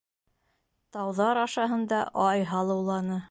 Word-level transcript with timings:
Тауҙар 0.97 1.41
ашаһында 1.43 2.01
Ай 2.29 2.47
һалыуланы. 2.55 3.19